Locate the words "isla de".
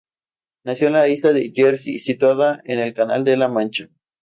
1.09-1.53